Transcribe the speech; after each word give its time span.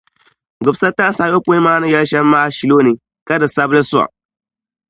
Gbibi 0.61 0.77
satahinsi 0.81 1.21
ayopɔin 1.25 1.63
maa 1.65 1.79
ni 1.81 1.87
yɛli 1.93 2.09
shɛm 2.11 2.25
maa 2.31 2.45
ashilɔni, 2.49 2.93
ka 3.27 3.33
di 3.41 3.47
sabi 3.55 3.73
li 3.77 3.83
sɔŋ! 3.91 4.07